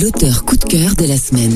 L'auteur 0.00 0.44
coup 0.44 0.56
de 0.56 0.64
cœur 0.64 0.94
de 0.94 1.04
la 1.04 1.16
semaine. 1.16 1.54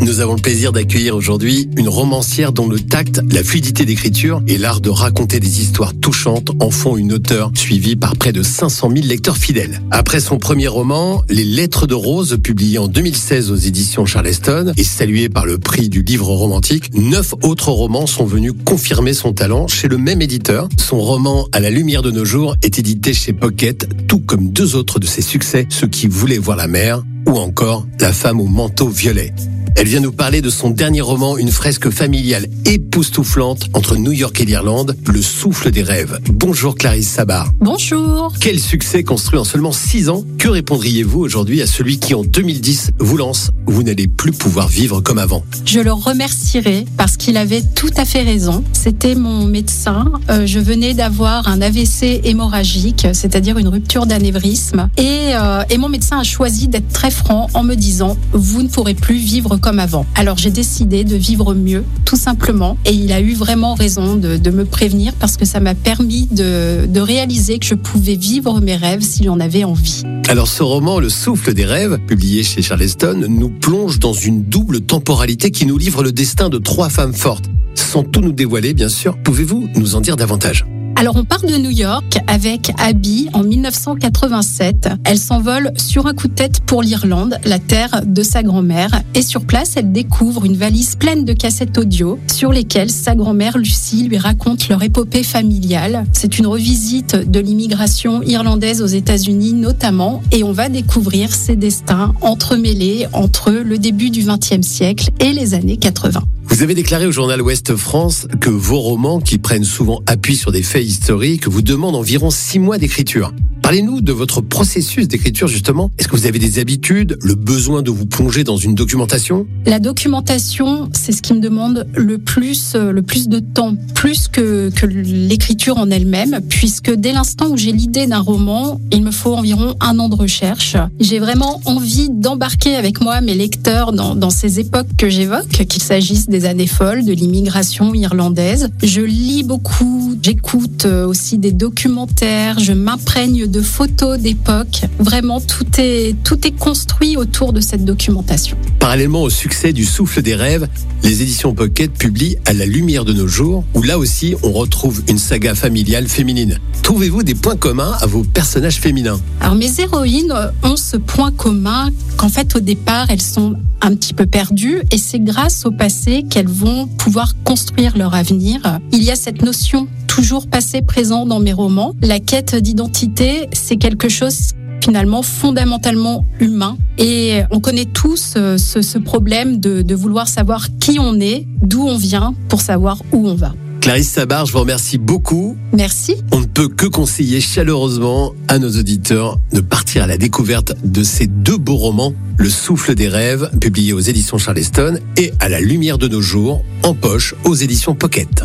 Nous 0.00 0.20
avons 0.20 0.34
le 0.34 0.40
plaisir 0.40 0.72
d'accueillir 0.72 1.14
aujourd'hui 1.14 1.68
une 1.76 1.88
romancière 1.88 2.52
dont 2.52 2.68
le 2.68 2.80
tact, 2.80 3.20
la 3.30 3.44
fluidité 3.44 3.84
d'écriture 3.84 4.42
et 4.46 4.58
l'art 4.58 4.80
de 4.80 4.90
raconter 4.90 5.38
des 5.40 5.60
histoires 5.60 5.92
touchantes 5.94 6.50
en 6.60 6.70
font 6.70 6.96
une 6.96 7.12
auteure 7.12 7.50
suivie 7.54 7.96
par 7.96 8.16
près 8.16 8.32
de 8.32 8.42
500 8.42 8.90
000 8.94 9.06
lecteurs 9.06 9.36
fidèles. 9.36 9.80
Après 9.90 10.20
son 10.20 10.38
premier 10.38 10.68
roman, 10.68 11.22
Les 11.28 11.44
Lettres 11.44 11.86
de 11.86 11.94
Rose, 11.94 12.38
publié 12.42 12.78
en 12.78 12.88
2016 12.88 13.50
aux 13.50 13.56
éditions 13.56 14.06
Charleston 14.06 14.72
et 14.76 14.84
salué 14.84 15.28
par 15.28 15.46
le 15.46 15.58
prix 15.58 15.88
du 15.88 16.02
livre 16.02 16.28
romantique, 16.28 16.94
neuf 16.94 17.34
autres 17.42 17.70
romans 17.70 18.06
sont 18.06 18.24
venus 18.26 18.52
confirmer 18.64 19.14
son 19.14 19.32
talent 19.32 19.68
chez 19.68 19.88
le 19.88 19.98
même 19.98 20.22
éditeur. 20.22 20.68
Son 20.78 20.98
roman 20.98 21.46
À 21.52 21.60
la 21.60 21.70
lumière 21.70 22.02
de 22.02 22.10
nos 22.10 22.24
jours 22.24 22.56
est 22.62 22.78
édité 22.78 23.14
chez 23.14 23.32
Pocket, 23.32 23.88
tout 24.08 24.20
comme 24.20 24.50
deux 24.50 24.74
autres 24.74 24.98
de 24.98 25.06
ses 25.06 25.22
succès, 25.22 25.66
Ceux 25.70 25.88
qui 25.88 26.06
voulaient 26.06 26.38
voir 26.38 26.56
la 26.56 26.66
mer 26.66 27.02
ou 27.26 27.36
encore 27.38 27.86
La 28.00 28.12
femme 28.12 28.40
au 28.40 28.46
manteau 28.46 28.88
violet. 28.88 29.32
Elle 29.78 29.88
vient 29.88 30.00
nous 30.00 30.10
parler 30.10 30.40
de 30.40 30.48
son 30.48 30.70
dernier 30.70 31.02
roman, 31.02 31.36
une 31.36 31.50
fresque 31.50 31.90
familiale 31.90 32.46
époustouflante 32.64 33.66
entre 33.74 33.96
New 33.96 34.10
York 34.10 34.40
et 34.40 34.46
l'Irlande, 34.46 34.96
Le 35.06 35.20
souffle 35.20 35.70
des 35.70 35.82
rêves. 35.82 36.18
Bonjour 36.30 36.76
Clarisse 36.76 37.10
Sabar. 37.10 37.50
Bonjour. 37.60 38.32
Quel 38.40 38.58
succès 38.58 39.04
construit 39.04 39.38
en 39.38 39.44
seulement 39.44 39.72
6 39.72 40.08
ans? 40.08 40.24
Que 40.38 40.48
répondriez-vous 40.48 41.20
aujourd'hui 41.20 41.60
à 41.60 41.66
celui 41.66 41.98
qui 41.98 42.14
en 42.14 42.24
2010 42.24 42.92
vous 42.98 43.18
lance 43.18 43.50
Vous 43.66 43.82
n'allez 43.82 44.08
plus 44.08 44.32
pouvoir 44.32 44.68
vivre 44.68 45.02
comme 45.02 45.18
avant 45.18 45.44
Je 45.66 45.80
le 45.80 45.92
remercierai 45.92 46.86
parce 46.96 47.18
qu'il 47.18 47.36
avait 47.36 47.62
tout 47.74 47.90
à 47.98 48.06
fait 48.06 48.22
raison. 48.22 48.64
C'était 48.72 49.14
mon 49.14 49.44
médecin. 49.44 50.10
Euh, 50.30 50.46
je 50.46 50.58
venais 50.58 50.94
d'avoir 50.94 51.48
un 51.48 51.60
AVC 51.60 52.22
hémorragique, 52.24 53.08
c'est-à-dire 53.12 53.58
une 53.58 53.68
rupture 53.68 54.06
d'anévrisme. 54.06 54.88
Et, 54.96 55.34
euh, 55.34 55.64
et 55.68 55.76
mon 55.76 55.90
médecin 55.90 56.18
a 56.18 56.24
choisi 56.24 56.66
d'être 56.68 56.88
très 56.88 57.10
franc 57.10 57.48
en 57.52 57.62
me 57.62 57.74
disant, 57.74 58.16
vous 58.32 58.62
ne 58.62 58.68
pourrez 58.68 58.94
plus 58.94 59.16
vivre 59.18 59.58
comme 59.58 59.65
avant. 59.66 60.06
Alors 60.14 60.36
j'ai 60.38 60.50
décidé 60.50 61.04
de 61.04 61.16
vivre 61.16 61.54
mieux, 61.54 61.84
tout 62.04 62.16
simplement. 62.16 62.76
Et 62.84 62.92
il 62.92 63.12
a 63.12 63.20
eu 63.20 63.34
vraiment 63.34 63.74
raison 63.74 64.16
de, 64.16 64.50
me 64.50 64.64
prévenir 64.64 65.12
parce 65.14 65.36
que 65.36 65.44
ça 65.44 65.60
m'a 65.60 65.74
permis 65.74 66.26
de, 66.30 66.86
de 66.86 67.00
réaliser 67.00 67.58
que 67.58 67.66
je 67.66 67.74
pouvais 67.74 68.14
vivre 68.14 68.60
mes 68.60 68.76
rêves 68.76 69.02
s'il 69.02 69.28
en 69.28 69.40
avait 69.40 69.64
envie. 69.64 70.02
Alors 70.28 70.48
ce 70.48 70.62
roman, 70.62 70.98
Le 70.98 71.08
souffle 71.08 71.52
des 71.52 71.64
rêves, 71.64 71.98
publié 72.06 72.42
chez 72.42 72.62
Charleston, 72.62 73.26
nous 73.28 73.50
plonge 73.50 73.98
dans 73.98 74.12
une 74.12 74.42
double 74.42 74.80
temporalité 74.80 75.50
qui 75.50 75.66
nous 75.66 75.78
livre 75.78 76.02
le 76.02 76.12
destin 76.12 76.48
de 76.48 76.58
trois 76.58 76.88
femmes 76.88 77.14
fortes. 77.14 77.46
Sans 77.74 78.02
tout 78.02 78.20
nous 78.20 78.32
dévoiler, 78.32 78.74
bien 78.74 78.88
sûr, 78.88 79.16
pouvez-vous 79.22 79.68
nous 79.76 79.94
en 79.94 80.00
dire 80.00 80.16
davantage? 80.16 80.64
Alors 80.98 81.16
on 81.16 81.24
part 81.24 81.42
de 81.42 81.58
New 81.58 81.70
York 81.70 82.18
avec 82.26 82.72
Abby 82.78 83.28
en 83.34 83.42
1987. 83.42 84.88
Elle 85.04 85.18
s'envole 85.18 85.70
sur 85.76 86.06
un 86.06 86.14
coup 86.14 86.26
de 86.26 86.32
tête 86.32 86.60
pour 86.62 86.80
l'Irlande, 86.80 87.38
la 87.44 87.58
terre 87.58 88.00
de 88.06 88.22
sa 88.22 88.42
grand-mère. 88.42 89.02
Et 89.14 89.20
sur 89.20 89.44
place, 89.44 89.74
elle 89.76 89.92
découvre 89.92 90.46
une 90.46 90.56
valise 90.56 90.96
pleine 90.96 91.26
de 91.26 91.34
cassettes 91.34 91.76
audio 91.76 92.18
sur 92.32 92.50
lesquelles 92.50 92.90
sa 92.90 93.14
grand-mère 93.14 93.58
Lucie 93.58 94.08
lui 94.08 94.16
raconte 94.16 94.70
leur 94.70 94.82
épopée 94.82 95.22
familiale. 95.22 96.06
C'est 96.14 96.38
une 96.38 96.46
revisite 96.46 97.30
de 97.30 97.40
l'immigration 97.40 98.22
irlandaise 98.22 98.80
aux 98.80 98.86
États-Unis 98.86 99.52
notamment. 99.52 100.22
Et 100.32 100.44
on 100.44 100.52
va 100.52 100.70
découvrir 100.70 101.34
ses 101.34 101.56
destins 101.56 102.14
entremêlés 102.22 103.06
entre 103.12 103.50
le 103.50 103.76
début 103.76 104.08
du 104.08 104.24
XXe 104.24 104.66
siècle 104.66 105.10
et 105.20 105.34
les 105.34 105.52
années 105.52 105.76
80. 105.76 106.22
Vous 106.56 106.62
avez 106.62 106.74
déclaré 106.74 107.04
au 107.04 107.12
journal 107.12 107.42
Ouest 107.42 107.76
France 107.76 108.26
que 108.40 108.48
vos 108.48 108.80
romans, 108.80 109.20
qui 109.20 109.36
prennent 109.36 109.62
souvent 109.62 110.00
appui 110.06 110.36
sur 110.36 110.52
des 110.52 110.62
faits 110.62 110.86
historiques, 110.86 111.46
vous 111.46 111.60
demandent 111.60 111.96
environ 111.96 112.30
six 112.30 112.58
mois 112.58 112.78
d'écriture. 112.78 113.34
Parlez-nous 113.66 114.00
de 114.00 114.12
votre 114.12 114.42
processus 114.42 115.08
d'écriture 115.08 115.48
justement. 115.48 115.90
Est-ce 115.98 116.06
que 116.06 116.14
vous 116.14 116.26
avez 116.26 116.38
des 116.38 116.60
habitudes, 116.60 117.18
le 117.20 117.34
besoin 117.34 117.82
de 117.82 117.90
vous 117.90 118.06
plonger 118.06 118.44
dans 118.44 118.56
une 118.56 118.76
documentation? 118.76 119.44
La 119.66 119.80
documentation, 119.80 120.88
c'est 120.92 121.10
ce 121.10 121.20
qui 121.20 121.34
me 121.34 121.40
demande 121.40 121.84
le 121.96 122.18
plus, 122.18 122.74
euh, 122.76 122.92
le 122.92 123.02
plus 123.02 123.28
de 123.28 123.40
temps, 123.40 123.74
plus 123.92 124.28
que, 124.28 124.70
l'écriture 124.86 125.78
en 125.78 125.90
elle-même, 125.90 126.42
puisque 126.48 126.94
dès 126.94 127.10
l'instant 127.10 127.48
où 127.48 127.56
j'ai 127.56 127.72
l'idée 127.72 128.06
d'un 128.06 128.20
roman, 128.20 128.80
il 128.92 129.02
me 129.02 129.10
faut 129.10 129.34
environ 129.34 129.74
un 129.80 129.98
an 129.98 130.08
de 130.08 130.14
recherche. 130.14 130.76
J'ai 131.00 131.18
vraiment 131.18 131.60
envie 131.64 132.08
d'embarquer 132.08 132.76
avec 132.76 133.00
moi 133.00 133.20
mes 133.20 133.34
lecteurs 133.34 133.90
dans, 133.90 134.14
dans 134.14 134.30
ces 134.30 134.60
époques 134.60 134.94
que 134.96 135.08
j'évoque, 135.08 135.48
qu'il 135.48 135.82
s'agisse 135.82 136.28
des 136.28 136.44
années 136.44 136.68
folles, 136.68 137.04
de 137.04 137.12
l'immigration 137.12 137.92
irlandaise. 137.94 138.68
Je 138.84 139.00
lis 139.00 139.42
beaucoup, 139.42 140.14
j'écoute 140.22 140.84
euh, 140.84 141.04
aussi 141.04 141.38
des 141.38 141.50
documentaires, 141.50 142.60
je 142.60 142.72
m'imprègne 142.72 143.48
de 143.48 143.55
photos 143.62 144.18
d'époque. 144.18 144.82
Vraiment, 144.98 145.40
tout 145.40 145.66
est, 145.78 146.16
tout 146.24 146.46
est 146.46 146.52
construit 146.52 147.16
autour 147.16 147.52
de 147.52 147.60
cette 147.60 147.84
documentation. 147.84 148.56
Parallèlement 148.78 149.22
au 149.22 149.30
succès 149.30 149.72
du 149.72 149.84
Souffle 149.84 150.22
des 150.22 150.34
rêves, 150.34 150.68
les 151.02 151.22
éditions 151.22 151.54
Pocket 151.54 151.92
publient 151.92 152.36
À 152.46 152.52
la 152.52 152.66
lumière 152.66 153.04
de 153.04 153.12
nos 153.12 153.28
jours, 153.28 153.64
où 153.74 153.82
là 153.82 153.98
aussi 153.98 154.34
on 154.42 154.52
retrouve 154.52 155.02
une 155.08 155.18
saga 155.18 155.54
familiale 155.54 156.08
féminine. 156.08 156.58
Trouvez-vous 156.82 157.22
des 157.22 157.34
points 157.34 157.56
communs 157.56 157.92
à 158.00 158.06
vos 158.06 158.22
personnages 158.22 158.80
féminins? 158.80 159.20
Alors 159.40 159.56
mes 159.56 159.80
héroïnes 159.80 160.34
ont 160.62 160.76
ce 160.76 160.96
point 160.96 161.32
commun 161.32 161.90
qu'en 162.16 162.28
fait 162.28 162.54
au 162.56 162.60
départ 162.60 163.10
elles 163.10 163.22
sont 163.22 163.56
un 163.80 163.94
petit 163.94 164.14
peu 164.14 164.26
perdues 164.26 164.82
et 164.90 164.98
c'est 164.98 165.20
grâce 165.20 165.66
au 165.66 165.70
passé 165.70 166.24
qu'elles 166.28 166.48
vont 166.48 166.86
pouvoir 166.86 167.34
construire 167.44 167.96
leur 167.96 168.14
avenir. 168.14 168.60
Il 168.92 169.02
y 169.02 169.10
a 169.10 169.16
cette 169.16 169.42
notion 169.42 169.88
toujours 170.16 170.46
passé 170.46 170.80
présent 170.80 171.26
dans 171.26 171.40
mes 171.40 171.52
romans. 171.52 171.92
La 172.00 172.20
quête 172.20 172.54
d'identité, 172.54 173.50
c'est 173.52 173.76
quelque 173.76 174.08
chose 174.08 174.52
finalement 174.82 175.20
fondamentalement 175.20 176.24
humain. 176.40 176.78
Et 176.96 177.42
on 177.50 177.60
connaît 177.60 177.84
tous 177.84 178.32
euh, 178.38 178.56
ce, 178.56 178.80
ce 178.80 178.96
problème 178.96 179.60
de, 179.60 179.82
de 179.82 179.94
vouloir 179.94 180.26
savoir 180.26 180.68
qui 180.80 180.98
on 180.98 181.20
est, 181.20 181.46
d'où 181.60 181.86
on 181.86 181.98
vient, 181.98 182.32
pour 182.48 182.62
savoir 182.62 183.02
où 183.12 183.28
on 183.28 183.34
va. 183.34 183.52
Clarisse 183.82 184.08
Sabar, 184.08 184.46
je 184.46 184.52
vous 184.54 184.60
remercie 184.60 184.96
beaucoup. 184.96 185.54
Merci. 185.74 186.16
On 186.32 186.40
ne 186.40 186.46
peut 186.46 186.68
que 186.68 186.86
conseiller 186.86 187.42
chaleureusement 187.42 188.32
à 188.48 188.58
nos 188.58 188.70
auditeurs 188.70 189.38
de 189.52 189.60
partir 189.60 190.04
à 190.04 190.06
la 190.06 190.16
découverte 190.16 190.72
de 190.82 191.02
ces 191.02 191.26
deux 191.26 191.58
beaux 191.58 191.76
romans, 191.76 192.14
Le 192.38 192.48
souffle 192.48 192.94
des 192.94 193.08
rêves, 193.08 193.50
publié 193.60 193.92
aux 193.92 194.00
éditions 194.00 194.38
Charleston, 194.38 194.98
et 195.18 195.34
À 195.40 195.50
la 195.50 195.60
lumière 195.60 195.98
de 195.98 196.08
nos 196.08 196.22
jours, 196.22 196.64
en 196.84 196.94
poche 196.94 197.34
aux 197.44 197.54
éditions 197.54 197.94
Pocket. 197.94 198.44